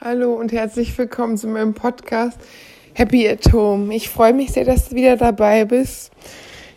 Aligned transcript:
Hallo 0.00 0.34
und 0.34 0.52
herzlich 0.52 0.96
willkommen 0.96 1.36
zu 1.36 1.48
meinem 1.48 1.74
Podcast 1.74 2.38
Happy 2.94 3.28
at 3.28 3.52
Home. 3.52 3.92
Ich 3.92 4.08
freue 4.08 4.32
mich 4.32 4.52
sehr, 4.52 4.64
dass 4.64 4.90
du 4.90 4.94
wieder 4.94 5.16
dabei 5.16 5.64
bist. 5.64 6.12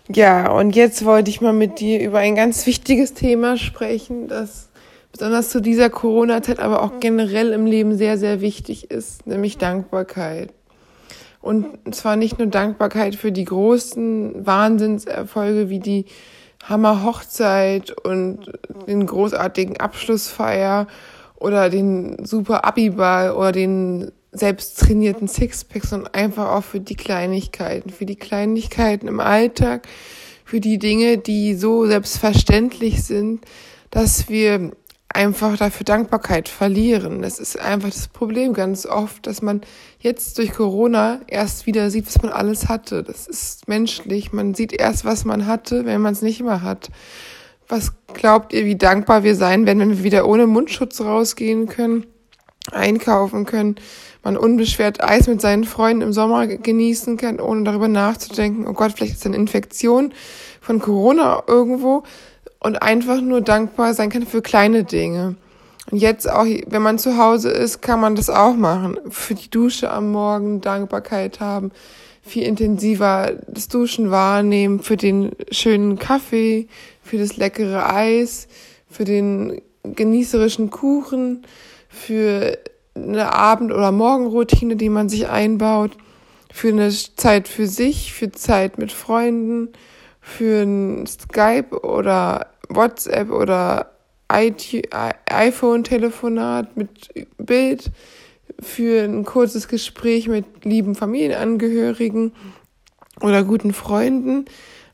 Ja, 0.09 0.51
und 0.51 0.75
jetzt 0.75 1.05
wollte 1.05 1.29
ich 1.29 1.39
mal 1.39 1.53
mit 1.53 1.79
dir 1.79 2.01
über 2.01 2.17
ein 2.17 2.33
ganz 2.33 2.65
wichtiges 2.65 3.13
Thema 3.13 3.57
sprechen, 3.57 4.27
das 4.27 4.69
besonders 5.11 5.49
zu 5.51 5.61
dieser 5.61 5.91
Corona-Zeit, 5.91 6.59
aber 6.59 6.81
auch 6.81 6.99
generell 6.99 7.53
im 7.53 7.67
Leben 7.67 7.95
sehr, 7.95 8.17
sehr 8.17 8.41
wichtig 8.41 8.89
ist, 8.89 9.27
nämlich 9.27 9.59
Dankbarkeit. 9.59 10.49
Und 11.41 11.67
zwar 11.93 12.15
nicht 12.15 12.39
nur 12.39 12.47
Dankbarkeit 12.47 13.13
für 13.13 13.31
die 13.31 13.45
großen 13.45 14.47
Wahnsinnserfolge 14.47 15.69
wie 15.69 15.79
die 15.79 16.05
Hammer 16.63 17.03
Hochzeit 17.03 17.91
und 18.03 18.51
den 18.87 19.05
großartigen 19.05 19.79
Abschlussfeier 19.79 20.87
oder 21.41 21.69
den 21.69 22.23
super 22.25 22.65
Abiball 22.65 23.31
oder 23.31 23.51
den 23.51 24.11
selbst 24.31 24.79
trainierten 24.79 25.27
Sixpacks, 25.27 25.89
sondern 25.89 26.13
einfach 26.13 26.49
auch 26.49 26.63
für 26.63 26.79
die 26.79 26.95
Kleinigkeiten, 26.95 27.89
für 27.89 28.05
die 28.05 28.15
Kleinigkeiten 28.15 29.07
im 29.07 29.19
Alltag, 29.19 29.87
für 30.45 30.59
die 30.59 30.77
Dinge, 30.77 31.17
die 31.17 31.55
so 31.55 31.85
selbstverständlich 31.85 33.03
sind, 33.03 33.41
dass 33.89 34.29
wir 34.29 34.71
einfach 35.09 35.57
dafür 35.57 35.83
Dankbarkeit 35.83 36.47
verlieren. 36.47 37.21
Das 37.21 37.39
ist 37.39 37.59
einfach 37.59 37.89
das 37.89 38.07
Problem 38.07 38.53
ganz 38.53 38.85
oft, 38.85 39.27
dass 39.27 39.41
man 39.41 39.61
jetzt 39.99 40.37
durch 40.37 40.53
Corona 40.53 41.19
erst 41.27 41.65
wieder 41.65 41.89
sieht, 41.89 42.07
was 42.07 42.21
man 42.21 42.31
alles 42.31 42.69
hatte. 42.69 43.03
Das 43.03 43.27
ist 43.27 43.67
menschlich. 43.67 44.31
Man 44.31 44.53
sieht 44.53 44.71
erst, 44.71 45.03
was 45.03 45.25
man 45.25 45.47
hatte, 45.47 45.85
wenn 45.85 46.01
man 46.01 46.13
es 46.13 46.21
nicht 46.21 46.41
mehr 46.41 46.61
hat. 46.61 46.89
Was 47.71 47.93
glaubt 48.13 48.51
ihr, 48.51 48.65
wie 48.65 48.75
dankbar 48.75 49.23
wir 49.23 49.33
sein 49.33 49.65
werden, 49.65 49.79
wenn 49.79 49.91
wir 49.91 50.03
wieder 50.03 50.27
ohne 50.27 50.45
Mundschutz 50.45 50.99
rausgehen 50.99 51.69
können, 51.69 52.05
einkaufen 52.69 53.45
können, 53.45 53.75
man 54.25 54.35
unbeschwert 54.35 55.01
Eis 55.01 55.27
mit 55.27 55.39
seinen 55.39 55.63
Freunden 55.63 56.01
im 56.01 56.11
Sommer 56.11 56.47
genießen 56.47 57.15
kann, 57.15 57.39
ohne 57.39 57.63
darüber 57.63 57.87
nachzudenken, 57.87 58.67
oh 58.67 58.73
Gott, 58.73 58.91
vielleicht 58.91 59.13
ist 59.13 59.25
eine 59.25 59.37
Infektion 59.37 60.11
von 60.59 60.79
Corona 60.79 61.43
irgendwo 61.47 62.03
und 62.59 62.81
einfach 62.81 63.21
nur 63.21 63.39
dankbar 63.39 63.93
sein 63.93 64.09
kann 64.09 64.25
für 64.25 64.41
kleine 64.41 64.83
Dinge. 64.83 65.37
Und 65.89 65.97
jetzt 65.97 66.29
auch, 66.29 66.43
wenn 66.43 66.81
man 66.81 66.99
zu 66.99 67.17
Hause 67.17 67.51
ist, 67.51 67.81
kann 67.81 68.01
man 68.01 68.15
das 68.15 68.29
auch 68.29 68.53
machen. 68.53 68.99
Für 69.09 69.33
die 69.33 69.49
Dusche 69.49 69.91
am 69.91 70.11
Morgen 70.11 70.59
Dankbarkeit 70.59 71.39
haben, 71.39 71.71
viel 72.21 72.43
intensiver 72.43 73.31
das 73.47 73.69
Duschen 73.69 74.11
wahrnehmen, 74.11 74.81
für 74.81 74.97
den 74.97 75.31
schönen 75.51 75.97
Kaffee, 75.97 76.67
für 77.01 77.17
das 77.17 77.37
leckere 77.37 77.93
Eis, 77.93 78.47
für 78.89 79.05
den 79.05 79.61
genießerischen 79.83 80.69
Kuchen, 80.69 81.43
für 81.89 82.57
eine 82.95 83.33
Abend- 83.33 83.71
oder 83.71 83.91
Morgenroutine, 83.91 84.75
die 84.75 84.89
man 84.89 85.09
sich 85.09 85.27
einbaut, 85.27 85.97
für 86.51 86.69
eine 86.69 86.89
Zeit 86.89 87.47
für 87.47 87.67
sich, 87.67 88.13
für 88.13 88.31
Zeit 88.31 88.77
mit 88.77 88.91
Freunden, 88.91 89.69
für 90.19 90.61
ein 90.63 91.07
Skype 91.07 91.81
oder 91.83 92.47
WhatsApp 92.69 93.31
oder 93.31 93.93
iPhone-Telefonat 94.27 96.77
mit 96.77 97.09
Bild, 97.37 97.89
für 98.59 99.03
ein 99.03 99.25
kurzes 99.25 99.67
Gespräch 99.67 100.27
mit 100.27 100.45
lieben 100.63 100.93
Familienangehörigen 100.95 102.33
oder 103.21 103.43
guten 103.43 103.73
Freunden. 103.73 104.45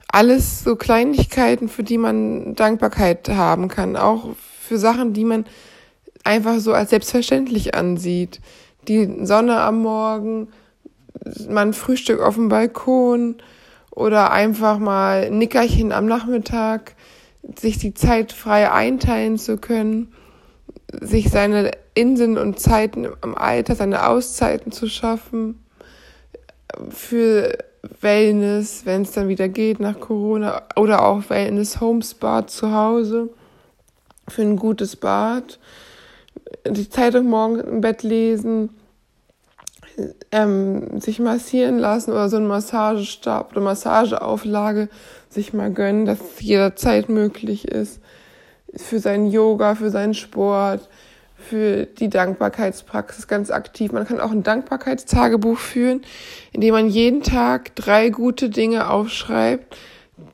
Alles 0.09 0.63
so 0.63 0.75
Kleinigkeiten, 0.75 1.69
für 1.69 1.83
die 1.83 1.97
man 1.97 2.55
Dankbarkeit 2.55 3.27
haben 3.29 3.67
kann. 3.67 3.95
Auch 3.95 4.35
für 4.59 4.77
Sachen, 4.77 5.13
die 5.13 5.25
man 5.25 5.45
einfach 6.23 6.59
so 6.59 6.73
als 6.73 6.89
selbstverständlich 6.91 7.75
ansieht. 7.75 8.39
Die 8.87 9.25
Sonne 9.25 9.59
am 9.59 9.81
Morgen, 9.81 10.47
man 11.49 11.73
Frühstück 11.73 12.21
auf 12.21 12.35
dem 12.35 12.49
Balkon 12.49 13.35
oder 13.91 14.31
einfach 14.31 14.79
mal 14.79 15.29
Nickerchen 15.29 15.91
am 15.91 16.05
Nachmittag, 16.05 16.95
sich 17.59 17.77
die 17.77 17.93
Zeit 17.93 18.31
frei 18.31 18.71
einteilen 18.71 19.37
zu 19.37 19.57
können 19.57 20.13
sich 20.91 21.29
seine 21.29 21.71
Inseln 21.93 22.37
und 22.37 22.59
Zeiten 22.59 23.07
im 23.23 23.35
Alter, 23.35 23.75
seine 23.75 24.07
Auszeiten 24.07 24.71
zu 24.71 24.87
schaffen 24.87 25.63
für 26.89 27.57
Wellness, 28.01 28.85
wenn 28.85 29.03
es 29.03 29.11
dann 29.11 29.27
wieder 29.27 29.47
geht 29.47 29.79
nach 29.79 29.99
Corona 29.99 30.63
oder 30.75 31.05
auch 31.05 31.29
Wellness 31.29 31.79
Homes 31.79 32.13
Bad 32.13 32.49
zu 32.49 32.71
Hause 32.73 33.29
für 34.27 34.41
ein 34.41 34.57
gutes 34.57 34.95
Bad, 34.95 35.59
die 36.67 36.89
Zeitung 36.89 37.27
morgen 37.27 37.59
im 37.59 37.81
Bett 37.81 38.03
lesen, 38.03 38.69
ähm, 40.31 40.99
sich 40.99 41.19
massieren 41.19 41.79
lassen 41.79 42.11
oder 42.11 42.29
so 42.29 42.37
einen 42.37 42.47
Massagestab 42.47 43.51
oder 43.51 43.61
Massageauflage 43.61 44.89
sich 45.29 45.53
mal 45.53 45.71
gönnen, 45.71 46.05
dass 46.05 46.19
jederzeit 46.39 47.09
möglich 47.09 47.67
ist 47.67 48.01
für 48.75 48.99
seinen 48.99 49.31
Yoga, 49.31 49.75
für 49.75 49.89
seinen 49.89 50.13
Sport, 50.13 50.87
für 51.37 51.85
die 51.85 52.09
Dankbarkeitspraxis 52.09 53.27
ganz 53.27 53.51
aktiv. 53.51 53.91
Man 53.91 54.05
kann 54.05 54.19
auch 54.19 54.31
ein 54.31 54.43
Dankbarkeitstagebuch 54.43 55.57
führen, 55.57 56.01
in 56.51 56.61
dem 56.61 56.73
man 56.73 56.89
jeden 56.89 57.23
Tag 57.23 57.75
drei 57.75 58.09
gute 58.09 58.49
Dinge 58.49 58.89
aufschreibt, 58.89 59.77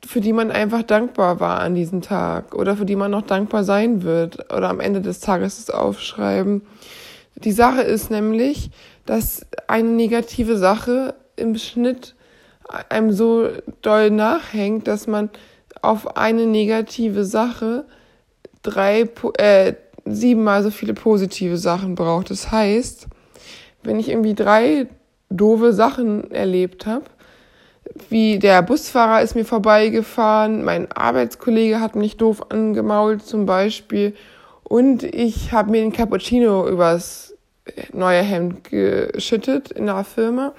für 0.06 0.20
die 0.20 0.32
man 0.32 0.50
einfach 0.50 0.82
dankbar 0.82 1.40
war 1.40 1.60
an 1.60 1.74
diesem 1.74 2.00
Tag 2.00 2.54
oder 2.54 2.76
für 2.76 2.86
die 2.86 2.96
man 2.96 3.10
noch 3.10 3.22
dankbar 3.22 3.64
sein 3.64 4.02
wird 4.02 4.52
oder 4.52 4.70
am 4.70 4.80
Ende 4.80 5.02
des 5.02 5.20
Tages 5.20 5.58
es 5.58 5.70
aufschreiben. 5.70 6.62
Die 7.36 7.52
Sache 7.52 7.82
ist 7.82 8.10
nämlich, 8.10 8.70
dass 9.06 9.46
eine 9.66 9.90
negative 9.90 10.56
Sache 10.56 11.14
im 11.36 11.56
Schnitt 11.56 12.14
einem 12.88 13.12
so 13.12 13.48
doll 13.82 14.10
nachhängt, 14.10 14.88
dass 14.88 15.06
man 15.06 15.30
auf 15.82 16.16
eine 16.16 16.46
negative 16.46 17.24
Sache 17.24 17.84
drei, 18.62 19.08
äh, 19.38 19.74
siebenmal 20.04 20.62
so 20.62 20.70
viele 20.70 20.94
positive 20.94 21.56
Sachen 21.56 21.94
braucht. 21.94 22.30
Das 22.30 22.50
heißt, 22.50 23.06
wenn 23.82 23.98
ich 23.98 24.08
irgendwie 24.08 24.34
drei 24.34 24.86
doofe 25.30 25.72
Sachen 25.72 26.30
erlebt 26.30 26.86
habe, 26.86 27.04
wie 28.08 28.38
der 28.38 28.62
Busfahrer 28.62 29.22
ist 29.22 29.34
mir 29.34 29.44
vorbeigefahren, 29.44 30.64
mein 30.64 30.90
Arbeitskollege 30.90 31.80
hat 31.80 31.96
mich 31.96 32.16
doof 32.16 32.50
angemault 32.50 33.22
zum 33.22 33.46
Beispiel 33.46 34.14
und 34.62 35.02
ich 35.02 35.52
habe 35.52 35.70
mir 35.70 35.82
den 35.82 35.92
Cappuccino 35.92 36.66
übers 36.66 37.34
neue 37.92 38.22
Hemd 38.22 38.64
geschüttet 38.64 39.70
in 39.70 39.86
der 39.86 40.04
Firma 40.04 40.54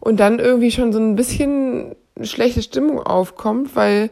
und 0.00 0.20
dann 0.20 0.38
irgendwie 0.38 0.70
schon 0.70 0.92
so 0.92 0.98
ein 0.98 1.16
bisschen 1.16 1.94
schlechte 2.22 2.62
Stimmung 2.62 3.00
aufkommt, 3.00 3.74
weil 3.76 4.10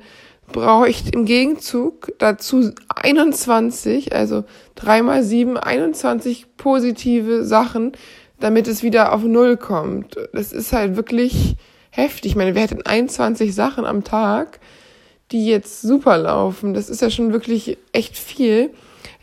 brauche 0.52 0.88
ich 0.88 1.12
im 1.12 1.24
Gegenzug 1.24 2.12
dazu 2.18 2.72
21, 2.88 4.14
also 4.14 4.44
dreimal 4.74 5.22
sieben, 5.22 5.56
21 5.56 6.56
positive 6.56 7.44
Sachen, 7.44 7.92
damit 8.40 8.68
es 8.68 8.82
wieder 8.82 9.12
auf 9.12 9.22
Null 9.22 9.56
kommt. 9.56 10.16
Das 10.32 10.52
ist 10.52 10.72
halt 10.72 10.96
wirklich 10.96 11.56
heftig. 11.90 12.32
Ich 12.32 12.36
meine, 12.36 12.54
wir 12.54 12.62
hätten 12.62 12.82
21 12.82 13.54
Sachen 13.54 13.84
am 13.84 14.04
Tag, 14.04 14.60
die 15.32 15.46
jetzt 15.46 15.82
super 15.82 16.18
laufen. 16.18 16.74
Das 16.74 16.88
ist 16.88 17.02
ja 17.02 17.10
schon 17.10 17.32
wirklich 17.32 17.78
echt 17.92 18.16
viel. 18.16 18.70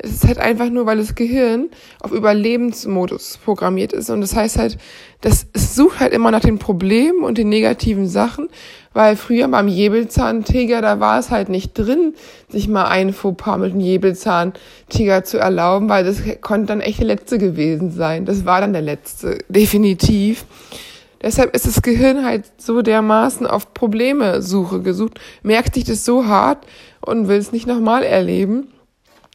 Es 0.04 0.12
ist 0.12 0.28
halt 0.28 0.38
einfach 0.38 0.70
nur, 0.70 0.86
weil 0.86 0.98
das 0.98 1.16
Gehirn 1.16 1.70
auf 2.02 2.12
Überlebensmodus 2.12 3.40
programmiert 3.44 3.94
ist. 3.94 4.10
Und 4.10 4.20
das 4.20 4.36
heißt 4.36 4.60
halt, 4.60 4.78
das, 5.22 5.48
es 5.54 5.76
sucht 5.76 6.02
halt 6.02 6.12
immer 6.12 6.30
nach 6.30 6.42
den 6.42 6.60
Problemen 6.60 7.24
und 7.24 7.38
den 7.38 7.48
negativen 7.48 8.10
Sachen, 8.10 8.50
weil 8.92 9.16
früher 9.16 9.48
beim 9.48 9.70
Jebelzahntiger, 9.70 10.82
da 10.82 11.00
war 11.00 11.20
es 11.20 11.32
halt 11.32 11.48
nicht 11.48 11.74
drin, 11.74 12.16
sich 12.50 12.68
mal 12.68 12.86
ein 12.86 13.14
Fauxpas 13.14 13.58
mit 13.58 13.72
dem 13.72 13.80
Jebelzahntiger 13.80 15.24
zu 15.24 15.38
erlauben, 15.38 15.88
weil 15.88 16.04
das 16.04 16.18
konnte 16.42 16.68
dann 16.68 16.82
echt 16.82 17.00
der 17.00 17.08
letzte 17.08 17.38
gewesen 17.38 17.90
sein. 17.92 18.26
Das 18.26 18.46
war 18.46 18.60
dann 18.60 18.74
der 18.74 18.82
letzte, 18.82 19.38
definitiv. 19.48 20.46
Deshalb 21.22 21.56
ist 21.56 21.66
das 21.66 21.82
Gehirn 21.82 22.26
halt 22.26 22.44
so 22.58 22.82
dermaßen 22.82 23.48
auf 23.48 23.74
Probleme 23.74 24.42
Suche 24.42 24.82
gesucht, 24.82 25.22
merkt 25.42 25.76
sich 25.76 25.86
das 25.86 26.04
so 26.04 26.26
hart 26.26 26.68
und 27.00 27.30
will 27.30 27.38
es 27.38 27.54
nicht 27.54 27.68
nochmal 27.68 28.04
erleben 28.04 28.73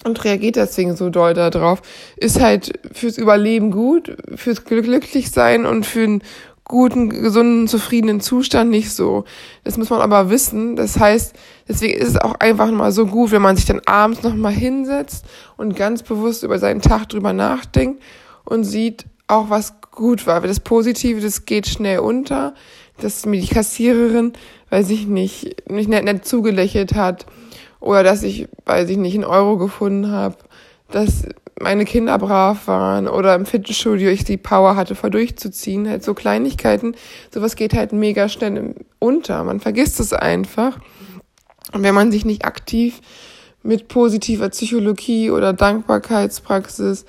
und 0.05 0.25
reagiert 0.25 0.57
deswegen 0.57 0.97
so 0.97 1.11
doll 1.11 1.35
darauf, 1.35 1.83
ist 2.17 2.41
halt 2.41 2.79
fürs 2.93 3.19
Überleben 3.19 3.71
gut, 3.71 4.17
fürs 4.37 4.65
Glücklichsein 4.65 5.67
und 5.67 5.87
für 5.87 6.05
einen 6.05 6.23
guten, 6.65 7.09
gesunden, 7.09 7.67
zufriedenen 7.67 8.21
Zustand 8.21 8.71
nicht 8.71 8.93
so. 8.93 9.25
Das 9.65 9.79
muss 9.79 9.91
man 9.91 10.01
aber 10.01 10.31
wissen. 10.31 10.77
Das 10.77 11.01
heißt, 11.01 11.35
deswegen 11.67 11.99
ist 11.99 12.09
es 12.11 12.17
auch 12.19 12.35
einfach 12.39 12.71
mal 12.71 12.93
so 12.93 13.07
gut, 13.07 13.33
wenn 13.33 13.43
man 13.43 13.57
sich 13.57 13.65
dann 13.65 13.81
abends 13.87 14.23
nochmal 14.23 14.53
hinsetzt 14.53 15.25
und 15.57 15.75
ganz 15.75 16.03
bewusst 16.03 16.43
über 16.43 16.59
seinen 16.59 16.83
Tag 16.83 17.09
drüber 17.09 17.33
nachdenkt 17.33 18.03
und 18.45 18.65
sieht 18.65 19.07
auch, 19.27 19.51
was 19.51 19.81
gut 19.91 20.27
war. 20.27 20.41
Das 20.43 20.61
Positive, 20.61 21.21
das 21.21 21.47
geht 21.47 21.67
schnell 21.67 22.01
unter, 22.01 22.55
dass 23.01 23.27
mir 23.27 23.41
die 23.41 23.49
Kassiererin, 23.49 24.35
weiß 24.71 24.91
ich 24.91 25.07
nicht, 25.07 25.71
nicht 25.71 25.89
nett, 25.89 26.05
nett 26.05 26.27
zugelächelt 26.27 26.95
hat 26.95 27.27
oder 27.81 28.03
dass 28.03 28.23
ich, 28.23 28.49
weiß 28.67 28.89
ich 28.91 28.97
nicht, 28.97 29.15
einen 29.15 29.25
Euro 29.25 29.57
gefunden 29.57 30.11
habe, 30.11 30.37
dass 30.91 31.25
meine 31.61 31.85
Kinder 31.85 32.19
brav 32.19 32.67
waren 32.67 33.09
oder 33.09 33.35
im 33.35 33.47
Fitnessstudio 33.47 34.11
ich 34.11 34.25
die 34.25 34.37
Power 34.37 34.77
hatte, 34.77 34.95
vor 34.95 35.11
durchzuziehen. 35.11 35.89
Halt 35.89 36.05
so 36.05 36.15
Kleinigkeiten, 36.15 36.95
sowas 37.33 37.57
geht 37.57 37.75
halt 37.75 37.93
mega 37.93 38.29
schnell 38.29 38.75
unter. 38.99 39.45
Man 39.45 39.61
vergisst 39.61 40.01
es 40.01 40.13
einfach. 40.13 40.79
Und 41.73 41.83
wenn 41.83 41.95
man 41.95 42.13
sich 42.13 42.25
nicht 42.25 42.45
aktiv 42.45 43.01
mit 43.63 43.89
positiver 43.89 44.49
Psychologie 44.49 45.31
oder 45.31 45.53
Dankbarkeitspraxis 45.53 47.05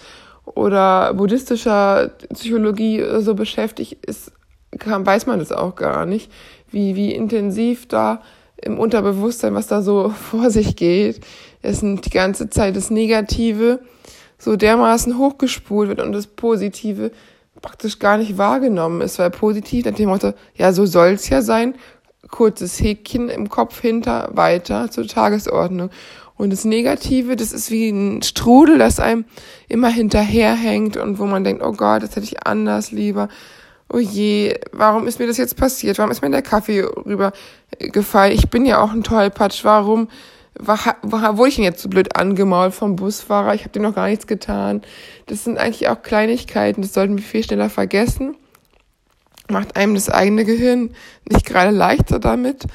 oder 0.46 1.14
buddhistischer 1.14 2.12
Psychologie 2.34 3.04
so 3.20 3.36
beschäftigt 3.36 4.04
ist, 4.06 4.32
kann, 4.78 5.06
weiß 5.06 5.26
man 5.26 5.40
das 5.40 5.52
auch 5.52 5.76
gar 5.76 6.06
nicht, 6.06 6.32
wie, 6.70 6.96
wie 6.96 7.14
intensiv 7.14 7.88
da 7.88 8.22
im 8.62 8.80
Unterbewusstsein, 8.80 9.56
was 9.56 9.68
da 9.68 9.82
so 9.82 10.10
vor 10.32 10.50
sich 10.50 10.76
geht, 10.76 11.22
es 11.62 11.82
die 11.82 12.10
ganze 12.10 12.50
Zeit 12.50 12.76
das 12.76 12.90
Negative 12.90 13.80
so 14.38 14.56
dermaßen 14.56 15.18
hochgespult 15.18 15.90
wird 15.90 16.00
und 16.00 16.14
das 16.14 16.28
Positive 16.28 17.12
praktisch 17.62 18.00
gar 18.00 18.18
nicht 18.18 18.38
wahrgenommen 18.38 19.02
ist, 19.02 19.20
weil 19.20 19.30
positiv 19.32 19.86
nach 19.86 19.94
dem 19.94 20.10
Motto, 20.10 20.34
ja, 20.56 20.72
so 20.72 20.86
soll's 20.86 21.28
ja 21.28 21.42
sein, 21.42 21.76
kurzes 22.30 22.80
Häkchen 22.80 23.30
im 23.30 23.50
Kopf 23.50 23.82
hinter, 23.82 24.30
weiter 24.34 24.90
zur 24.90 25.08
Tagesordnung. 25.08 25.90
Und 26.38 26.52
das 26.52 26.64
Negative, 26.64 27.36
das 27.36 27.52
ist 27.52 27.70
wie 27.70 27.90
ein 27.90 28.22
Strudel, 28.22 28.78
das 28.78 29.02
einem 29.02 29.26
immer 29.68 29.90
hinterherhängt 29.90 30.96
und 30.96 31.20
wo 31.20 31.26
man 31.26 31.44
denkt, 31.44 31.62
oh 31.62 31.74
Gott, 31.74 32.02
das 32.02 32.16
hätte 32.16 32.26
ich 32.26 32.48
anders 32.48 32.92
lieber. 32.92 33.28
Oh 33.92 33.98
je, 33.98 34.58
warum 34.72 35.08
ist 35.08 35.20
mir 35.20 35.28
das 35.28 35.38
jetzt 35.38 35.58
passiert? 35.58 35.98
Warum 35.98 36.12
ist 36.12 36.22
mir 36.22 36.30
der 36.30 36.42
Kaffee 36.42 36.86
rübergefallen? 37.80 38.34
Ich 38.34 38.50
bin 38.50 38.66
ja 38.66 38.82
auch 38.82 38.92
ein 38.92 39.04
Tollpatsch. 39.04 39.64
Warum 39.64 40.10
war, 40.58 40.80
war, 41.02 41.38
wurde 41.38 41.50
ich 41.50 41.56
denn 41.56 41.64
jetzt 41.64 41.82
so 41.82 41.90
blöd 41.90 42.16
angemault 42.16 42.74
vom 42.74 42.96
Busfahrer? 42.96 43.54
Ich 43.54 43.62
habe 43.62 43.72
dem 43.72 43.84
noch 43.84 43.96
gar 43.96 44.08
nichts 44.08 44.28
getan. 44.28 44.82
Das 45.28 45.44
sind 45.44 45.58
eigentlich 45.58 45.88
auch 45.88 46.02
Kleinigkeiten, 46.02 46.82
das 46.82 46.94
sollten 46.94 47.18
wir 47.18 47.24
viel 47.24 47.44
schneller 47.44 47.70
vergessen. 47.70 48.36
Macht 49.50 49.76
einem 49.78 49.96
das 49.96 50.10
eigene 50.10 50.46
Gehirn 50.46 50.92
nicht 51.28 51.46
gerade 51.46 51.72
leichter 51.72 52.20
damit. 52.20 52.66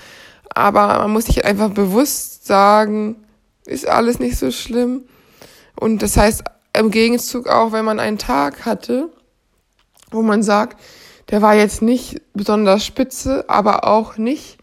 Aber 0.55 0.99
man 0.99 1.13
muss 1.13 1.27
sich 1.27 1.45
einfach 1.45 1.71
bewusst 1.71 2.47
sagen, 2.47 3.17
ist 3.67 3.89
alles 3.89 4.19
nicht 4.19 4.37
so 4.39 4.51
schlimm. 4.51 5.03
Und 5.79 6.03
das 6.03 6.17
heißt 6.17 6.45
im 6.77 6.91
Gegenzug 6.91 7.49
auch, 7.49 7.73
wenn 7.73 7.85
man 7.85 8.01
einen 8.01 8.19
Tag 8.19 8.65
hatte, 8.65 9.11
wo 10.11 10.23
man 10.23 10.43
sagt, 10.43 10.81
der 11.31 11.43
war 11.43 11.55
jetzt 11.55 11.83
nicht 11.83 12.21
besonders 12.35 12.85
spitze, 12.85 13.45
aber 13.49 13.85
auch 13.85 14.17
nicht 14.17 14.59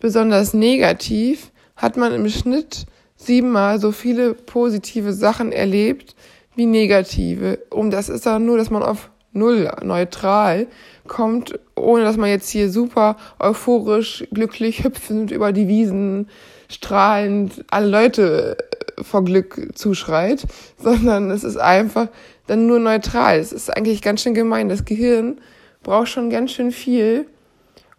besonders 0.00 0.54
negativ, 0.54 1.50
hat 1.76 1.96
man 1.96 2.12
im 2.12 2.28
Schnitt 2.28 2.86
siebenmal 3.16 3.80
so 3.80 3.92
viele 3.92 4.34
positive 4.34 5.12
Sachen 5.12 5.52
erlebt 5.52 6.14
wie 6.54 6.66
negative. 6.66 7.58
Und 7.70 7.90
das 7.90 8.08
ist 8.08 8.26
dann 8.26 8.46
nur, 8.46 8.58
dass 8.58 8.70
man 8.70 8.82
auf 8.82 9.10
null 9.32 9.70
neutral 9.82 10.66
kommt, 11.06 11.58
ohne 11.74 12.04
dass 12.04 12.16
man 12.16 12.30
jetzt 12.30 12.50
hier 12.50 12.70
super 12.70 13.16
euphorisch, 13.38 14.24
glücklich, 14.32 14.84
hüpfend 14.84 15.30
über 15.30 15.52
die 15.52 15.68
Wiesen 15.68 16.28
strahlend 16.70 17.64
alle 17.70 17.88
Leute 17.88 18.56
äh, 18.58 19.02
vor 19.02 19.24
Glück 19.24 19.70
zuschreit, 19.74 20.46
sondern 20.78 21.30
es 21.30 21.44
ist 21.44 21.56
einfach 21.56 22.08
dann 22.46 22.66
nur 22.66 22.78
neutral. 22.78 23.38
Es 23.38 23.52
ist 23.52 23.74
eigentlich 23.74 24.02
ganz 24.02 24.22
schön 24.22 24.34
gemein. 24.34 24.68
Das 24.68 24.84
Gehirn 24.84 25.40
braucht 25.82 26.08
schon 26.08 26.30
ganz 26.30 26.52
schön 26.52 26.72
viel, 26.72 27.26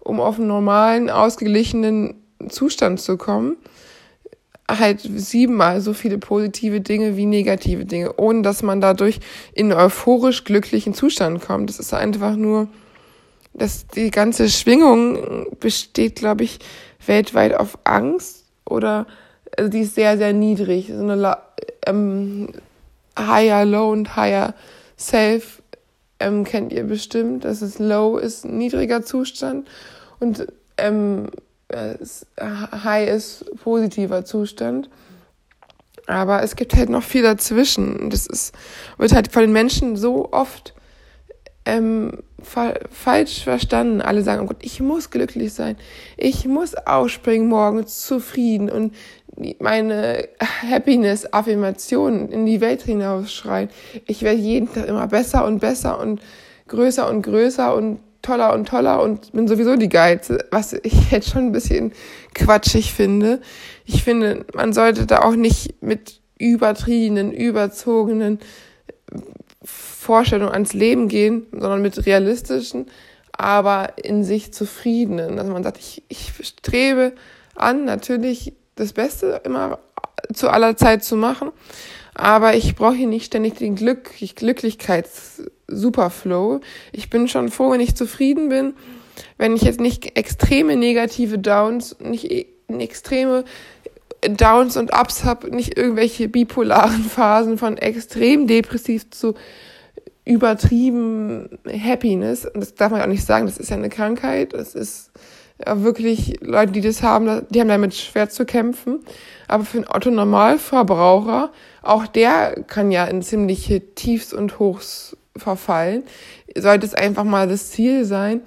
um 0.10 0.20
auf 0.20 0.40
einen 0.40 0.48
normalen, 0.48 1.10
ausgeglichenen 1.10 2.16
Zustand 2.50 3.00
zu 3.00 3.16
kommen. 3.16 3.58
Halt 4.68 5.02
siebenmal 5.02 5.82
so 5.82 5.94
viele 5.94 6.18
positive 6.18 6.82
Dinge 6.82 7.16
wie 7.16 7.26
negative 7.26 7.86
Dinge, 7.86 8.14
ohne 8.18 8.42
dass 8.42 8.64
man 8.64 8.82
dadurch 8.82 9.20
in 9.54 9.72
euphorisch 9.72 10.44
glücklichen 10.44 10.94
Zustand 10.94 11.42
kommt. 11.42 11.70
Das 11.70 11.80
ist 11.80 11.94
einfach 11.94 12.36
nur, 12.36 12.68
dass 13.54 13.88
die 13.88 14.10
ganze 14.10 14.50
Schwingung 14.50 15.48
besteht, 15.60 16.16
glaube 16.16 16.44
ich, 16.44 16.60
weltweit 17.06 17.54
auf 17.54 17.78
Angst 17.84 18.46
oder 18.66 19.06
also 19.58 19.70
die 19.70 19.82
ist 19.82 19.96
sehr, 19.96 20.18
sehr 20.18 20.34
niedrig. 20.34 20.88
So 20.88 21.02
eine 21.02 21.38
ähm, 21.86 22.50
Higher 23.18 23.66
Low 23.66 23.92
und 23.92 24.16
Higher 24.16 24.54
Self 24.98 25.62
ähm, 26.20 26.44
kennt 26.44 26.74
ihr 26.74 26.84
bestimmt. 26.84 27.46
Das 27.46 27.62
ist 27.62 27.80
Low 27.80 28.18
ist 28.18 28.46
ein 28.46 28.58
niedriger 28.58 29.04
Zustand 29.04 29.68
und 30.20 30.48
ähm, 30.78 31.30
High 32.42 33.10
ist 33.10 33.46
positiver 33.64 34.26
Zustand. 34.26 34.90
Aber 36.08 36.42
es 36.42 36.56
gibt 36.56 36.76
halt 36.76 36.90
noch 36.90 37.04
viel 37.04 37.22
dazwischen. 37.22 38.10
Das 38.10 38.26
ist, 38.26 38.56
wird 38.98 39.14
halt 39.14 39.32
von 39.32 39.44
den 39.44 39.54
Menschen 39.54 39.96
so 39.96 40.32
oft 40.32 40.74
ähm, 41.66 42.24
fa 42.42 42.74
falsch 42.90 43.44
verstanden. 43.44 44.02
Alle 44.02 44.24
sagen, 44.24 44.42
oh 44.42 44.48
Gott, 44.48 44.58
ich 44.62 44.80
muss 44.80 45.12
glücklich 45.12 45.54
sein. 45.54 45.78
Ich 46.18 46.48
muss 46.48 46.74
ausspringen 46.74 47.48
morgens 47.48 48.06
zufrieden 48.06 48.72
und 48.72 48.96
meine 49.60 50.28
Happiness-Affirmationen 50.70 52.30
in 52.30 52.46
die 52.48 52.60
Welt 52.60 52.82
hinausschreien. 52.82 53.70
Ich 54.08 54.24
werde 54.24 54.40
jeden 54.40 54.74
Tag 54.74 54.88
immer 54.88 55.08
besser 55.08 55.46
und 55.46 55.60
besser 55.60 56.00
und 56.00 56.22
größer 56.68 57.08
und 57.08 57.22
größer 57.22 57.76
und 57.76 58.00
toller 58.22 58.54
und 58.54 58.68
toller 58.68 59.02
und 59.02 59.32
bin 59.32 59.48
sowieso 59.48 59.76
die 59.76 59.90
Geilste, 59.90 60.46
was 60.52 60.74
ich 60.74 61.12
jetzt 61.12 61.30
schon 61.30 61.48
ein 61.48 61.52
bisschen 61.52 61.94
quatschig 62.34 62.94
finde. 62.94 63.42
Ich 63.86 64.04
finde, 64.04 64.46
man 64.54 64.74
sollte 64.74 65.06
da 65.06 65.22
auch 65.22 65.36
nicht 65.36 65.82
mit 65.82 66.20
übertriebenen, 66.38 67.32
überzogenen 67.32 68.40
Vorstellungen 69.64 70.54
ans 70.54 70.74
Leben 70.74 71.08
gehen, 71.08 71.48
sondern 71.52 71.82
mit 71.82 72.06
realistischen, 72.06 72.88
aber 73.32 73.94
in 74.04 74.24
sich 74.24 74.54
zufriedenen. 74.54 75.36
Dass 75.38 75.48
man 75.48 75.64
sagt, 75.64 75.78
ich, 75.78 76.04
ich 76.08 76.32
strebe 76.42 77.14
an, 77.56 77.86
natürlich 77.86 78.54
das 78.76 78.94
Beste 78.94 79.42
immer 79.44 79.80
zu 80.34 80.50
aller 80.50 80.78
Zeit 80.78 81.04
zu 81.04 81.16
machen, 81.16 81.52
aber 82.14 82.56
ich 82.56 82.76
brauche 82.76 82.96
hier 82.96 83.08
nicht 83.08 83.26
ständig 83.26 83.56
den 83.56 83.76
Glück, 83.76 84.12
Glücklichkeits-Superflow. 85.70 86.62
Ich 86.92 87.10
bin 87.10 87.28
schon 87.28 87.50
froh, 87.50 87.72
wenn 87.72 87.82
ich 87.82 87.96
zufrieden 87.96 88.50
bin, 88.50 88.74
wenn 89.38 89.56
ich 89.56 89.62
jetzt 89.64 89.80
nicht 89.80 90.18
extreme 90.18 90.76
negative 90.76 91.38
Downs, 91.38 91.98
nicht 92.00 92.32
e, 92.32 92.48
extreme 92.68 93.44
Downs 94.22 94.78
und 94.78 94.94
Ups 94.94 95.24
habe, 95.24 95.54
nicht 95.56 95.78
irgendwelche 95.78 96.28
bipolaren 96.28 97.04
Phasen 97.04 97.58
von 97.58 97.78
extrem 97.78 98.48
depressiv 98.48 99.10
zu 99.12 99.34
übertrieben 100.26 101.58
Happiness. 101.66 102.46
Und 102.46 102.60
das 102.60 102.76
darf 102.76 102.92
man 102.92 103.02
auch 103.02 103.08
nicht 103.08 103.26
sagen, 103.26 103.46
das 103.46 103.58
ist 103.58 103.70
ja 103.70 103.78
eine 103.78 103.90
Krankheit. 103.90 104.54
Das 104.54 104.76
ist 104.76 105.12
ja 105.66 105.82
wirklich 105.84 106.40
Leute, 106.42 106.74
die 106.74 106.82
das 106.82 107.02
haben, 107.02 107.46
die 107.50 107.60
haben 107.60 107.70
damit 107.70 107.96
schwer 107.96 108.30
zu 108.30 108.46
kämpfen. 108.46 109.00
Aber 109.48 109.66
für 109.66 109.78
einen 109.78 109.88
Otto 109.88 110.12
Normalverbraucher, 110.12 111.52
auch 111.82 112.06
der 112.06 112.64
kann 112.68 112.92
ja 112.92 113.06
in 113.06 113.22
ziemliche 113.24 113.96
Tiefs 113.96 114.34
und 114.34 114.60
Hochs 114.60 115.18
verfallen. 115.36 116.04
Sollte 116.56 116.86
es 116.86 116.94
einfach 116.94 117.24
mal 117.24 117.48
das 117.48 117.72
Ziel 117.72 118.06
sein, 118.06 118.42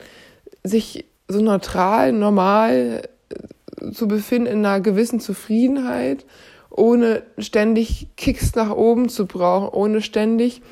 sich 0.65 1.07
so 1.29 1.41
neutral, 1.41 2.13
normal 2.13 3.09
zu 3.93 4.07
befinden 4.07 4.47
in 4.47 4.67
einer 4.67 4.81
gewissen 4.81 5.21
Zufriedenheit, 5.21 6.25
ohne 6.71 7.23
ständig 7.39 8.09
Kicks 8.17 8.55
nach 8.55 8.71
oben 8.71 9.09
zu 9.09 9.27
brauchen, 9.27 9.69
ohne 9.69 10.03
ständig 10.03 10.63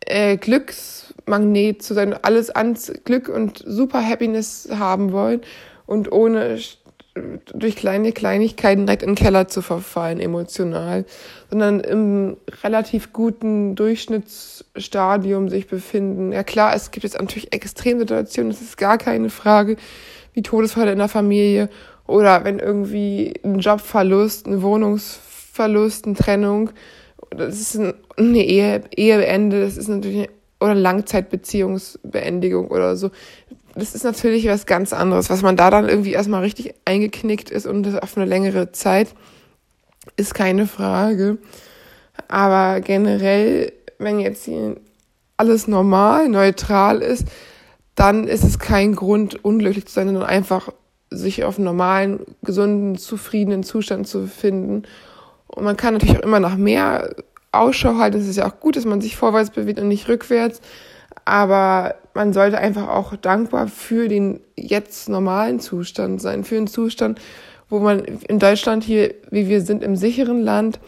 äh, 0.00 0.36
Glücksmagnet 0.36 1.82
zu 1.82 1.94
sein, 1.94 2.14
alles 2.14 2.50
ans 2.50 2.92
Glück 3.04 3.28
und 3.28 3.62
super 3.66 4.04
Happiness 4.04 4.68
haben 4.78 5.12
wollen 5.12 5.40
und 5.86 6.12
ohne 6.12 6.58
durch 7.54 7.76
kleine 7.76 8.12
Kleinigkeiten 8.12 8.86
direkt 8.86 9.02
in 9.02 9.10
den 9.10 9.14
Keller 9.14 9.48
zu 9.48 9.62
verfallen, 9.62 10.20
emotional, 10.20 11.04
sondern 11.50 11.80
im 11.80 12.36
relativ 12.62 13.12
guten 13.12 13.74
Durchschnittsstadium 13.74 15.48
sich 15.48 15.66
befinden. 15.66 16.32
Ja 16.32 16.44
klar, 16.44 16.74
es 16.74 16.90
gibt 16.90 17.04
jetzt 17.04 17.18
natürlich 17.18 17.52
Extremsituationen, 17.52 18.50
das 18.50 18.60
ist 18.60 18.76
gar 18.76 18.98
keine 18.98 19.30
Frage, 19.30 19.76
wie 20.34 20.42
Todesfall 20.42 20.88
in 20.88 20.98
der 20.98 21.08
Familie 21.08 21.68
oder 22.06 22.44
wenn 22.44 22.58
irgendwie 22.58 23.34
ein 23.44 23.58
Jobverlust, 23.58 24.46
ein 24.46 24.62
Wohnungsverlust, 24.62 26.06
eine 26.06 26.14
Trennung 26.14 26.70
das 27.30 27.60
ist 27.60 27.94
eine 28.16 28.44
Ehe, 28.44 28.82
Eheende, 28.94 29.60
das 29.60 29.76
ist 29.76 29.88
natürlich, 29.88 30.28
oder 30.60 30.74
Langzeitbeziehungsbeendigung 30.74 32.68
oder 32.68 32.96
so. 32.96 33.10
Das 33.78 33.94
ist 33.94 34.04
natürlich 34.04 34.46
was 34.48 34.66
ganz 34.66 34.92
anderes. 34.92 35.30
Was 35.30 35.42
man 35.42 35.56
da 35.56 35.70
dann 35.70 35.88
irgendwie 35.88 36.12
erstmal 36.12 36.42
richtig 36.42 36.74
eingeknickt 36.84 37.50
ist 37.50 37.66
und 37.66 37.84
das 37.84 37.96
auf 37.96 38.16
eine 38.16 38.26
längere 38.26 38.72
Zeit, 38.72 39.08
ist 40.16 40.34
keine 40.34 40.66
Frage. 40.66 41.38
Aber 42.26 42.80
generell, 42.80 43.72
wenn 43.98 44.20
jetzt 44.20 44.48
alles 45.36 45.68
normal, 45.68 46.28
neutral 46.28 47.02
ist, 47.02 47.26
dann 47.94 48.26
ist 48.26 48.44
es 48.44 48.58
kein 48.58 48.94
Grund, 48.94 49.44
unglücklich 49.44 49.86
zu 49.86 49.94
sein, 49.94 50.06
sondern 50.06 50.24
einfach 50.24 50.70
sich 51.10 51.44
auf 51.44 51.56
einen 51.56 51.64
normalen, 51.64 52.20
gesunden, 52.42 52.96
zufriedenen 52.96 53.62
Zustand 53.62 54.06
zu 54.06 54.22
befinden 54.22 54.84
und 55.48 55.64
man 55.64 55.76
kann 55.76 55.94
natürlich 55.94 56.18
auch 56.18 56.22
immer 56.22 56.40
nach 56.40 56.56
mehr 56.56 57.16
Ausschau 57.52 57.96
halten. 57.96 58.18
Es 58.18 58.28
ist 58.28 58.36
ja 58.36 58.48
auch 58.48 58.60
gut, 58.60 58.76
dass 58.76 58.84
man 58.84 59.00
sich 59.00 59.16
vorwärts 59.16 59.50
bewegt 59.50 59.80
und 59.80 59.88
nicht 59.88 60.08
rückwärts. 60.08 60.60
Aber 61.28 61.96
man 62.14 62.32
sollte 62.32 62.56
einfach 62.56 62.88
auch 62.88 63.14
dankbar 63.14 63.68
für 63.68 64.08
den 64.08 64.40
jetzt 64.56 65.10
normalen 65.10 65.60
Zustand 65.60 66.22
sein, 66.22 66.42
für 66.42 66.54
den 66.54 66.68
Zustand, 66.68 67.20
wo 67.68 67.80
man 67.80 67.98
in 68.00 68.38
Deutschland 68.38 68.82
hier, 68.82 69.14
wie 69.30 69.46
wir 69.46 69.60
sind, 69.60 69.82
im 69.82 69.94
sicheren 69.94 70.40
Land, 70.40 70.80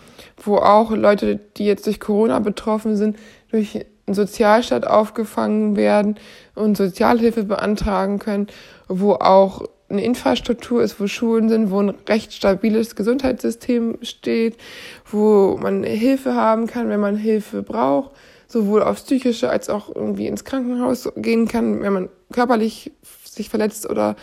wo 0.43 0.57
auch 0.57 0.93
Leute, 0.93 1.39
die 1.59 1.67
jetzt 1.67 1.87
durch 1.87 2.01
Corona 2.01 2.39
betroffen 2.39 2.97
sind, 2.97 3.19
durch 3.51 3.85
einen 4.07 4.15
Sozialstaat 4.15 4.87
aufgefangen 4.87 5.77
werden 5.77 6.17
und 6.55 6.75
Sozialhilfe 6.75 7.45
beantragen 7.45 8.19
können, 8.19 8.47
wo 8.89 9.13
auch 9.13 9.67
eine 9.91 10.03
Infrastruktur 10.03 10.83
ist, 10.83 10.99
wo 11.01 11.07
Schulen 11.07 11.51
sind, 11.51 11.71
wo 11.71 11.83
ein 11.83 11.93
recht 12.09 12.33
stabiles 12.33 12.97
Gesundheitssystem 12.97 13.99
steht, 14.01 14.57
wo 15.05 15.59
man 15.61 15.85
Hilfe 15.85 16.35
haben 16.35 16.67
kann, 16.67 16.89
wenn 16.89 17.01
man 17.01 17.19
Hilfe 17.19 17.63
braucht, 17.63 18.13
sowohl 18.51 18.83
aufs 18.83 19.03
psychische 19.05 19.49
als 19.49 19.69
auch 19.69 19.95
irgendwie 19.95 20.27
ins 20.27 20.45
Krankenhaus 20.45 21.11
gehen 21.17 21.47
kann, 21.47 21.83
wenn 21.83 21.93
man 21.93 22.09
körperlich 22.33 22.93
sich 23.25 23.49
verletzt 23.49 23.89
oder 23.89 24.17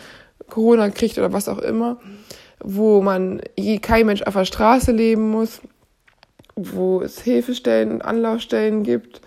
Corona 0.48 0.90
kriegt 0.90 1.18
oder 1.18 1.32
was 1.32 1.48
auch 1.48 1.58
immer, 1.58 1.98
wo 2.60 3.00
man 3.00 3.40
kein 3.82 4.06
Mensch 4.06 4.22
auf 4.22 4.34
der 4.34 4.44
Straße 4.44 4.92
leben 4.92 5.30
muss, 5.30 5.60
wo 6.56 7.00
es 7.00 7.20
Hilfestellen 7.20 7.92
und 7.92 8.02
Anlaufstellen 8.02 8.82
gibt, 8.82 9.20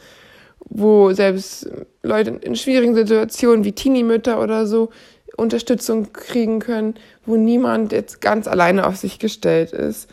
wo 0.59 1.11
selbst 1.13 1.69
Leute 2.03 2.31
in 2.41 2.55
schwierigen 2.55 2.93
Situationen 2.93 3.63
wie 3.63 3.71
Teenie-Mütter 3.71 4.41
oder 4.41 4.67
so 4.67 4.89
Unterstützung 5.37 6.13
kriegen 6.13 6.59
können, 6.59 6.95
wo 7.25 7.35
niemand 7.35 7.91
jetzt 7.91 8.21
ganz 8.21 8.47
alleine 8.47 8.85
auf 8.85 8.97
sich 8.97 9.17
gestellt 9.17 9.71
ist. 9.71 10.09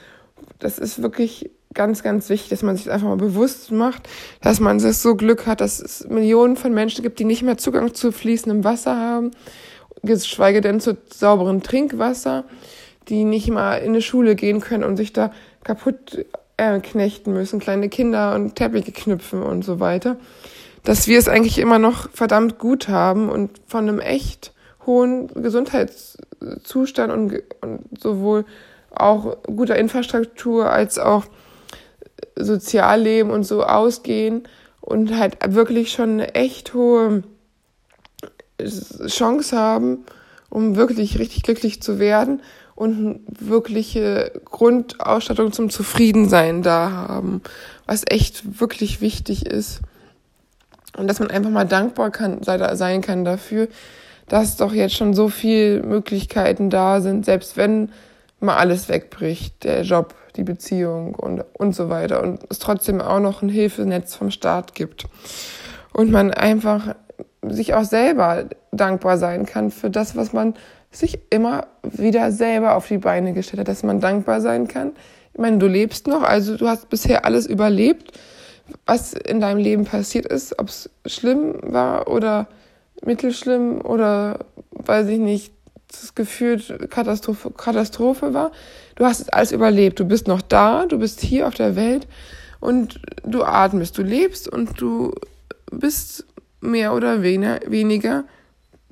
Das 0.59 0.78
ist 0.78 1.02
wirklich 1.02 1.50
ganz, 1.75 2.03
ganz 2.03 2.29
wichtig, 2.29 2.51
dass 2.51 2.63
man 2.63 2.77
sich 2.77 2.91
einfach 2.91 3.09
mal 3.09 3.17
bewusst 3.17 3.71
macht, 3.71 4.09
dass 4.41 4.61
man 4.61 4.79
das 4.79 5.03
so 5.03 5.15
Glück 5.15 5.47
hat, 5.47 5.61
dass 5.61 5.81
es 5.81 6.09
Millionen 6.09 6.57
von 6.57 6.73
Menschen 6.73 7.03
gibt, 7.03 7.19
die 7.19 7.25
nicht 7.25 7.43
mehr 7.43 7.59
Zugang 7.59 7.95
zu 7.95 8.13
fließendem 8.13 8.65
Wasser 8.65 8.97
haben, 8.97 9.31
geschweige 10.03 10.61
denn 10.61 10.81
zu 10.81 10.97
sauberem 11.13 11.63
Trinkwasser, 11.63 12.45
die 13.09 13.25
nicht 13.25 13.51
mal 13.51 13.77
in 13.77 13.91
eine 13.91 14.03
Schule 14.03 14.35
gehen 14.35 14.61
können 14.61 14.85
und 14.85 14.97
sich 14.97 15.13
da 15.13 15.33
kaputt 15.65 16.25
äh, 16.57 16.81
knechten 16.81 17.33
müssen, 17.33 17.61
kleine 17.61 17.89
Kinder 17.89 18.35
und 18.35 18.57
Teppiche 18.57 18.93
knüpfen 18.93 19.43
und 19.43 19.65
so 19.65 19.81
weiter. 19.81 20.17
Dass 20.85 21.07
wir 21.07 21.19
es 21.19 21.29
eigentlich 21.29 21.59
immer 21.59 21.79
noch 21.79 22.11
verdammt 22.11 22.59
gut 22.59 22.89
haben 22.89 23.29
und 23.29 23.51
von 23.67 23.89
einem 23.89 24.01
echt 24.01 24.53
hohen 24.87 25.29
Gesundheitszustand 25.29 27.13
und, 27.13 27.43
und 27.61 28.01
sowohl 28.01 28.45
auch 28.91 29.37
guter 29.45 29.77
Infrastruktur 29.77 30.71
als 30.71 30.99
auch 30.99 31.25
Sozialleben 32.38 33.30
und 33.30 33.45
so 33.45 33.64
ausgehen 33.64 34.45
und 34.80 35.16
halt 35.16 35.37
wirklich 35.54 35.92
schon 35.92 36.12
eine 36.12 36.35
echt 36.35 36.75
hohe 36.75 37.23
Chance 39.07 39.57
haben, 39.57 40.04
um 40.50 40.76
wirklich 40.76 41.18
richtig 41.18 41.42
glücklich 41.42 41.83
zu 41.83 41.99
werden 41.99 42.42
und 42.75 43.21
wirkliche 43.28 44.40
Grundausstattung 44.45 45.52
zum 45.52 45.68
Zufriedensein 45.68 46.62
da 46.62 46.90
haben, 47.09 47.42
was 47.87 48.04
echt 48.09 48.61
wirklich 48.61 49.00
wichtig 49.00 49.47
ist. 49.47 49.80
Und 50.97 51.09
dass 51.09 51.21
man 51.21 51.30
einfach 51.30 51.50
mal 51.50 51.66
dankbar 51.66 52.11
kann, 52.11 52.42
sein 52.42 53.02
kann 53.02 53.25
dafür, 53.25 53.68
dass 54.28 54.57
doch 54.57 54.73
jetzt 54.73 54.95
schon 54.95 55.14
so 55.14 55.28
viele 55.28 55.83
Möglichkeiten 55.83 56.71
da 56.71 57.00
sind, 57.00 57.25
selbst 57.25 57.57
wenn 57.57 57.90
mal 58.40 58.57
alles 58.57 58.88
wegbricht, 58.88 59.64
der 59.64 59.83
Job, 59.83 60.14
die 60.38 60.45
Beziehung 60.45 61.14
und, 61.14 61.45
und 61.52 61.75
so 61.75 61.90
weiter 61.90 62.23
und 62.23 62.40
es 62.49 62.61
trotzdem 62.61 63.02
auch 63.02 63.21
noch 63.21 63.42
ein 63.42 63.49
Hilfenetz 63.49 64.14
vom 64.14 64.30
Staat 64.30 64.75
gibt. 64.75 65.04
Und 65.92 66.11
man 66.11 66.33
einfach 66.33 66.95
sich 67.42 67.75
auch 67.75 67.85
selber 67.85 68.45
dankbar 68.73 69.18
sein 69.18 69.45
kann 69.45 69.71
für 69.71 69.90
das, 69.90 70.16
was 70.16 70.33
man 70.33 70.54
sich 70.90 71.18
immer 71.30 71.66
wieder 71.83 72.33
selber 72.33 72.76
auf 72.76 72.87
die 72.88 72.99
Beine 72.99 73.33
gestellt 73.35 73.61
hat, 73.61 73.68
dass 73.68 73.83
man 73.83 74.00
dankbar 74.00 74.40
sein 74.40 74.68
kann. 74.68 74.92
Ich 75.35 75.40
meine, 75.40 75.59
du 75.59 75.66
lebst 75.66 76.07
noch, 76.07 76.23
also 76.23 76.57
du 76.57 76.68
hast 76.68 76.88
bisher 76.88 77.25
alles 77.25 77.47
überlebt, 77.47 78.12
was 78.87 79.12
in 79.12 79.40
deinem 79.40 79.59
Leben 79.59 79.85
passiert 79.85 80.26
ist, 80.26 80.59
ob 80.59 80.68
es 80.68 80.88
schlimm 81.07 81.57
war 81.62 82.09
oder 82.09 82.49
mittelschlimm 83.04 83.80
oder 83.80 84.47
weiß 84.71 85.09
ich 85.09 85.18
nicht, 85.18 85.52
das 85.88 86.14
gefühlt 86.14 86.90
Katastrophe, 86.90 87.50
Katastrophe 87.50 88.35
war. 88.35 88.52
Du 88.99 89.05
hast 89.05 89.21
es 89.21 89.28
alles 89.28 89.52
überlebt. 89.52 90.00
Du 90.00 90.05
bist 90.05 90.26
noch 90.26 90.43
da, 90.43 90.85
du 90.87 90.99
bist 90.99 91.21
hier 91.21 91.47
auf 91.47 91.55
der 91.55 91.76
Welt 91.76 92.09
und 92.59 93.00
du 93.23 93.45
atmest, 93.45 93.97
du 93.97 94.02
lebst 94.02 94.49
und 94.49 94.81
du 94.81 95.14
bist 95.71 96.26
mehr 96.61 96.93
oder 96.93 97.23
weniger, 97.23 97.61
weniger 97.67 98.25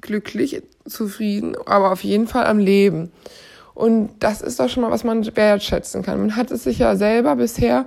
glücklich, 0.00 0.62
zufrieden, 0.86 1.56
aber 1.66 1.90
auf 1.90 2.04
jeden 2.04 2.28
Fall 2.28 2.46
am 2.46 2.60
Leben. 2.60 3.10
Und 3.74 4.10
das 4.20 4.42
ist 4.42 4.60
doch 4.60 4.68
schon 4.68 4.84
mal, 4.84 4.92
was 4.92 5.02
man 5.02 5.26
wertschätzen 5.34 6.04
kann. 6.04 6.20
Man 6.20 6.36
hat 6.36 6.52
es 6.52 6.62
sich 6.62 6.78
ja 6.78 6.94
selber 6.94 7.34
bisher 7.34 7.86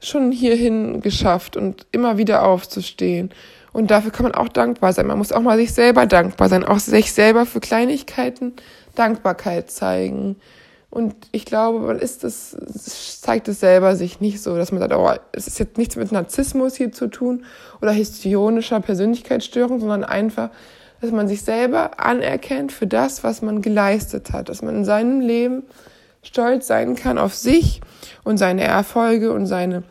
schon 0.00 0.32
hierhin 0.32 1.00
geschafft 1.00 1.56
und 1.56 1.86
immer 1.92 2.18
wieder 2.18 2.42
aufzustehen. 2.42 3.30
Und 3.72 3.92
dafür 3.92 4.10
kann 4.10 4.24
man 4.24 4.34
auch 4.34 4.48
dankbar 4.48 4.92
sein. 4.92 5.06
Man 5.06 5.18
muss 5.18 5.30
auch 5.30 5.40
mal 5.40 5.56
sich 5.56 5.72
selber 5.72 6.06
dankbar 6.06 6.48
sein, 6.48 6.64
auch 6.64 6.80
sich 6.80 7.12
selber 7.12 7.46
für 7.46 7.60
Kleinigkeiten 7.60 8.54
Dankbarkeit 8.96 9.70
zeigen. 9.70 10.34
Und 10.92 11.14
ich 11.32 11.46
glaube, 11.46 11.78
man 11.78 11.98
ist 11.98 12.22
das, 12.22 12.54
zeigt 13.22 13.48
es 13.48 13.60
selber 13.60 13.96
sich 13.96 14.20
nicht 14.20 14.42
so, 14.42 14.54
dass 14.58 14.72
man 14.72 14.80
sagt, 14.82 14.92
oh, 14.92 15.10
es 15.32 15.46
ist 15.46 15.58
jetzt 15.58 15.78
nichts 15.78 15.96
mit 15.96 16.12
Narzissmus 16.12 16.74
hier 16.76 16.92
zu 16.92 17.06
tun 17.06 17.46
oder 17.80 17.92
histrionischer 17.92 18.78
Persönlichkeitsstörung, 18.80 19.80
sondern 19.80 20.04
einfach, 20.04 20.50
dass 21.00 21.10
man 21.10 21.28
sich 21.28 21.40
selber 21.40 21.98
anerkennt 21.98 22.72
für 22.72 22.86
das, 22.86 23.24
was 23.24 23.40
man 23.40 23.62
geleistet 23.62 24.32
hat, 24.32 24.50
dass 24.50 24.60
man 24.60 24.76
in 24.76 24.84
seinem 24.84 25.20
Leben 25.20 25.62
stolz 26.22 26.66
sein 26.66 26.94
kann 26.94 27.16
auf 27.16 27.34
sich 27.34 27.80
und 28.22 28.36
seine 28.36 28.64
Erfolge 28.64 29.32
und 29.32 29.46
seine 29.46 29.84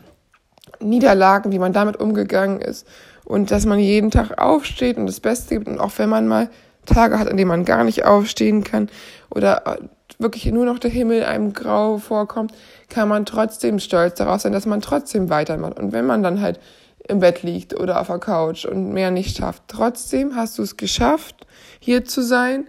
Niederlagen, 0.79 1.51
wie 1.51 1.57
man 1.57 1.73
damit 1.73 1.99
umgegangen 1.99 2.61
ist. 2.61 2.85
Und 3.25 3.49
dass 3.49 3.65
man 3.65 3.79
jeden 3.79 4.11
Tag 4.11 4.39
aufsteht 4.39 4.97
und 4.97 5.07
das 5.07 5.19
Beste 5.19 5.55
gibt. 5.55 5.67
Und 5.67 5.79
auch 5.79 5.93
wenn 5.97 6.09
man 6.09 6.27
mal 6.27 6.51
Tage 6.85 7.19
hat, 7.19 7.27
an 7.27 7.37
denen 7.37 7.47
man 7.47 7.65
gar 7.65 7.83
nicht 7.83 8.05
aufstehen 8.05 8.63
kann 8.63 8.89
oder 9.29 9.63
äh, 9.65 9.77
wirklich 10.19 10.45
nur 10.51 10.65
noch 10.65 10.79
der 10.79 10.91
Himmel 10.91 11.23
einem 11.23 11.53
grau 11.53 11.97
vorkommt, 11.97 12.53
kann 12.89 13.07
man 13.07 13.25
trotzdem 13.25 13.79
stolz 13.79 14.15
darauf 14.15 14.41
sein, 14.41 14.51
dass 14.51 14.65
man 14.65 14.81
trotzdem 14.81 15.29
weitermacht. 15.29 15.79
Und 15.79 15.91
wenn 15.91 16.05
man 16.05 16.23
dann 16.23 16.41
halt 16.41 16.59
im 17.07 17.19
Bett 17.19 17.43
liegt 17.43 17.79
oder 17.79 17.99
auf 17.99 18.07
der 18.07 18.19
Couch 18.19 18.65
und 18.65 18.91
mehr 18.91 19.11
nicht 19.11 19.37
schafft, 19.37 19.63
trotzdem 19.67 20.35
hast 20.35 20.57
du 20.57 20.63
es 20.63 20.77
geschafft, 20.77 21.47
hier 21.79 22.05
zu 22.05 22.21
sein. 22.21 22.65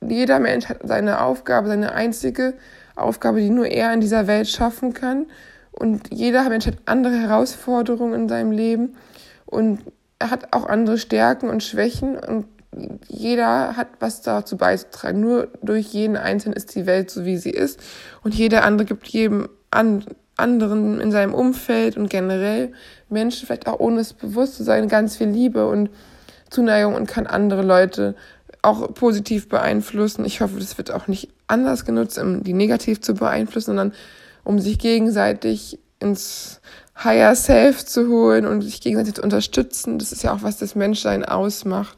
Jeder 0.00 0.40
Mensch 0.40 0.66
hat 0.66 0.78
seine 0.84 1.22
Aufgabe, 1.22 1.68
seine 1.68 1.92
einzige 1.92 2.54
Aufgabe, 2.96 3.40
die 3.40 3.50
nur 3.50 3.66
er 3.66 3.92
in 3.94 4.00
dieser 4.00 4.26
Welt 4.26 4.48
schaffen 4.48 4.92
kann. 4.92 5.26
Und 5.70 6.12
jeder 6.12 6.48
Mensch 6.48 6.66
hat 6.66 6.76
andere 6.84 7.16
Herausforderungen 7.16 8.14
in 8.14 8.28
seinem 8.28 8.52
Leben 8.52 8.94
und 9.46 9.80
er 10.18 10.30
hat 10.30 10.52
auch 10.52 10.66
andere 10.66 10.98
Stärken 10.98 11.48
und 11.48 11.64
Schwächen 11.64 12.16
und 12.16 12.46
jeder 13.08 13.76
hat 13.76 13.88
was 14.00 14.22
dazu 14.22 14.56
beizutragen. 14.56 15.20
Nur 15.20 15.48
durch 15.62 15.88
jeden 15.88 16.16
Einzelnen 16.16 16.56
ist 16.56 16.74
die 16.74 16.86
Welt 16.86 17.10
so, 17.10 17.24
wie 17.24 17.36
sie 17.36 17.50
ist. 17.50 17.80
Und 18.22 18.34
jeder 18.34 18.64
andere 18.64 18.86
gibt 18.86 19.06
jedem 19.08 19.48
an, 19.70 20.04
anderen 20.36 21.00
in 21.00 21.12
seinem 21.12 21.34
Umfeld 21.34 21.96
und 21.96 22.08
generell 22.08 22.72
Menschen, 23.08 23.46
vielleicht 23.46 23.66
auch 23.66 23.78
ohne 23.78 24.00
es 24.00 24.14
bewusst 24.14 24.56
zu 24.56 24.64
sein, 24.64 24.88
ganz 24.88 25.16
viel 25.16 25.28
Liebe 25.28 25.68
und 25.68 25.90
Zuneigung 26.50 26.94
und 26.94 27.06
kann 27.06 27.26
andere 27.26 27.62
Leute 27.62 28.14
auch 28.62 28.94
positiv 28.94 29.48
beeinflussen. 29.48 30.24
Ich 30.24 30.40
hoffe, 30.40 30.58
das 30.58 30.78
wird 30.78 30.92
auch 30.92 31.08
nicht 31.08 31.30
anders 31.48 31.84
genutzt, 31.84 32.18
um 32.18 32.42
die 32.42 32.52
negativ 32.52 33.00
zu 33.00 33.14
beeinflussen, 33.14 33.66
sondern 33.66 33.92
um 34.44 34.58
sich 34.58 34.78
gegenseitig 34.78 35.78
ins 36.00 36.60
Higher 37.02 37.34
Self 37.34 37.84
zu 37.84 38.08
holen 38.08 38.46
und 38.46 38.62
sich 38.62 38.80
gegenseitig 38.80 39.14
zu 39.14 39.22
unterstützen. 39.22 39.98
Das 39.98 40.12
ist 40.12 40.22
ja 40.22 40.32
auch, 40.32 40.42
was 40.42 40.58
das 40.58 40.74
Menschsein 40.74 41.24
ausmacht 41.24 41.96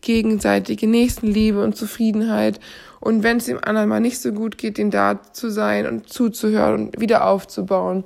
gegenseitige 0.00 0.86
Nächstenliebe 0.86 1.62
und 1.62 1.76
Zufriedenheit. 1.76 2.60
Und 3.00 3.22
wenn 3.22 3.36
es 3.36 3.46
dem 3.46 3.62
anderen 3.62 3.88
mal 3.88 4.00
nicht 4.00 4.20
so 4.20 4.32
gut 4.32 4.58
geht, 4.58 4.78
den 4.78 4.90
da 4.90 5.20
zu 5.32 5.50
sein 5.50 5.86
und 5.86 6.08
zuzuhören 6.08 6.86
und 6.86 7.00
wieder 7.00 7.26
aufzubauen. 7.26 8.04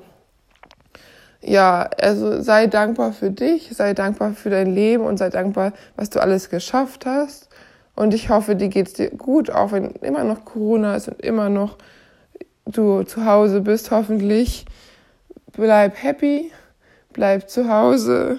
Ja, 1.41 1.89
also 2.01 2.41
sei 2.41 2.67
dankbar 2.69 3.13
für 3.13 3.31
dich, 3.31 3.71
sei 3.75 3.95
dankbar 3.95 4.35
für 4.35 4.51
dein 4.51 4.73
Leben 4.73 5.05
und 5.05 5.17
sei 5.17 5.29
dankbar, 5.29 5.73
was 5.97 6.11
du 6.11 6.21
alles 6.21 6.51
geschafft 6.51 7.05
hast. 7.05 7.49
Und 7.95 8.15
ich 8.15 8.29
hoffe, 8.29 8.55
dir 8.55 8.69
geht's 8.69 8.93
dir 8.93 9.11
gut, 9.11 9.51
auch 9.51 9.73
wenn 9.73 9.91
immer 10.03 10.25
noch 10.25 10.45
Corona 10.45 10.95
ist 10.95 11.09
und 11.09 11.21
immer 11.21 11.49
noch 11.49 11.79
du 12.67 13.03
zu 13.03 13.27
Hause 13.27 13.61
bist, 13.61 13.91
hoffentlich. 13.91 14.67
Bleib 15.53 16.03
happy, 16.03 16.51
bleib 17.13 17.51
zu 17.51 17.69
Hause, 17.69 18.39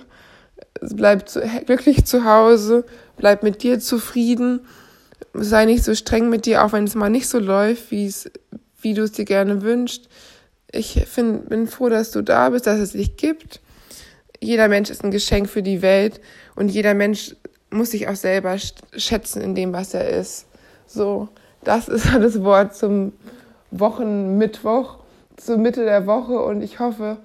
bleib 0.96 1.26
glücklich 1.66 2.06
zu 2.06 2.26
Hause 2.26 2.86
bleib 3.18 3.44
mit 3.44 3.64
dir 3.64 3.80
zufrieden, 3.80 4.62
sei 5.34 5.66
nicht 5.66 5.84
so 5.84 5.96
streng 5.96 6.30
mit 6.30 6.46
dir, 6.46 6.64
auch 6.64 6.74
wenn 6.74 6.84
es 6.84 6.96
mal 6.96 7.10
nicht 7.10 7.28
so 7.28 7.40
läuft, 7.40 7.92
wie 7.92 8.06
es, 8.06 8.30
wie 8.82 8.94
du 8.94 9.04
es 9.04 9.12
dir 9.12 9.26
gerne 9.26 9.62
wünschst. 9.62 10.10
Ich 10.72 11.06
find, 11.08 11.50
bin 11.50 11.68
froh, 11.68 11.90
dass 11.90 12.12
du 12.12 12.22
da 12.22 12.50
bist, 12.50 12.68
dass 12.68 12.80
es 12.80 12.94
dich 12.94 13.16
gibt. 13.18 13.62
Jeder 14.40 14.68
Mensch 14.68 14.90
ist 14.90 15.04
ein 15.04 15.12
Geschenk 15.12 15.50
für 15.50 15.64
die 15.64 15.82
Welt 15.82 16.20
und 16.56 16.70
jeder 16.70 16.94
Mensch 16.94 17.36
muss 17.70 17.92
sich 17.92 18.08
auch 18.08 18.16
selber 18.16 18.58
schätzen 18.96 19.42
in 19.42 19.56
dem, 19.56 19.74
was 19.74 19.94
er 19.94 20.10
ist. 20.10 20.46
So, 20.86 21.30
das 21.64 21.88
ist 21.88 22.06
das 22.14 22.44
Wort 22.44 22.76
zum 22.76 23.14
Wochenmittwoch, 23.72 24.98
zur 25.38 25.58
Mitte 25.58 25.86
der 25.86 26.06
Woche 26.06 26.40
und 26.40 26.62
ich 26.62 26.80
hoffe, 26.80 27.18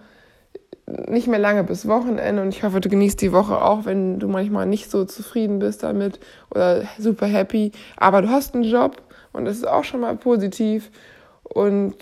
nicht 1.09 1.27
mehr 1.27 1.39
lange 1.39 1.65
bis 1.65 1.87
Wochenende 1.87 2.43
und 2.43 2.49
ich 2.49 2.63
hoffe, 2.63 2.81
du 2.81 2.89
genießt 2.89 3.21
die 3.21 3.33
Woche 3.33 3.61
auch, 3.61 3.85
wenn 3.85 4.19
du 4.19 4.29
manchmal 4.29 4.67
nicht 4.67 4.91
so 4.91 5.05
zufrieden 5.05 5.59
bist 5.59 5.83
damit 5.83 6.19
oder 6.51 6.85
super 6.99 7.27
happy. 7.27 7.73
Aber 7.97 8.23
du 8.23 8.29
hast 8.29 8.55
einen 8.55 8.65
Job 8.65 9.03
und 9.33 9.45
das 9.45 9.57
ist 9.57 9.69
auch 9.69 9.85
schon 9.85 10.01
mal 10.01 10.17
positiv. 10.17 10.91
Und 11.43 11.95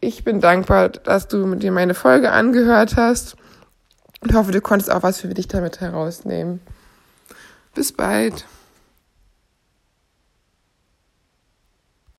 ich 0.00 0.24
bin 0.24 0.40
dankbar, 0.40 0.88
dass 0.88 1.28
du 1.28 1.46
mit 1.46 1.62
dir 1.62 1.72
meine 1.72 1.94
Folge 1.94 2.32
angehört 2.32 2.96
hast 2.96 3.36
und 4.20 4.34
hoffe, 4.34 4.52
du 4.52 4.60
konntest 4.60 4.90
auch 4.90 5.02
was 5.02 5.20
für 5.20 5.28
dich 5.28 5.48
damit 5.48 5.80
herausnehmen. 5.80 6.60
Bis 7.74 7.92
bald. 7.92 8.46